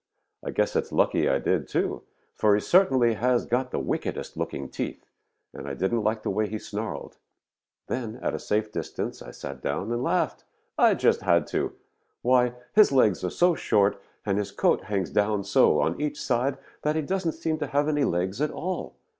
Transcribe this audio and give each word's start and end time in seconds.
I 0.43 0.49
guess 0.49 0.75
it 0.75 0.85
is 0.85 0.91
lucky 0.91 1.29
I 1.29 1.37
did, 1.37 1.67
too, 1.67 2.01
for 2.33 2.55
he 2.55 2.59
certainly 2.59 3.13
has 3.13 3.45
got 3.45 3.69
the 3.69 3.77
wickedest 3.77 4.35
looking 4.35 4.67
teeth, 4.67 5.05
and 5.53 5.67
I 5.67 5.75
didn't 5.75 6.01
like 6.03 6.23
the 6.23 6.31
way 6.31 6.47
he 6.49 6.57
snarled. 6.57 7.17
Then 7.85 8.15
at 8.15 8.33
a 8.33 8.39
safe 8.39 8.71
distance 8.71 9.21
I 9.21 9.29
sat 9.29 9.61
down 9.61 9.91
and 9.91 10.01
laughed. 10.01 10.43
I 10.75 10.95
just 10.95 11.21
had 11.21 11.45
to. 11.49 11.73
Why, 12.23 12.53
his 12.73 12.91
legs 12.91 13.23
are 13.23 13.29
so 13.29 13.53
short 13.53 14.01
and 14.25 14.39
his 14.39 14.49
coat 14.51 14.85
hangs 14.85 15.11
down 15.11 15.43
so 15.43 15.79
on 15.81 16.01
each 16.01 16.19
side 16.19 16.57
that 16.81 16.95
he 16.95 17.03
doesn't 17.03 17.33
seem 17.33 17.59
to 17.59 17.67
have 17.67 17.87
any 17.87 18.03
legs 18.03 18.41
at 18.41 18.49
all. 18.49 18.95